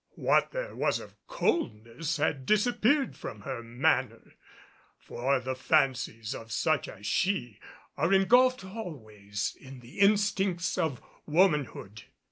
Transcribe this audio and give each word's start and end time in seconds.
What 0.15 0.49
there 0.49 0.75
was 0.75 0.99
of 0.99 1.13
coldness 1.27 2.17
had 2.17 2.47
disappeared 2.47 3.15
from 3.15 3.41
her 3.41 3.61
manner; 3.61 4.33
for 4.97 5.39
the 5.39 5.53
fancies 5.53 6.33
of 6.33 6.51
such 6.51 6.87
as 6.87 7.05
she 7.05 7.59
are 7.97 8.11
engulfed 8.11 8.65
always 8.65 9.55
in 9.61 9.79
the 9.81 9.99
instincts 9.99 10.75
of 10.75 11.03
womanhood. 11.27 12.05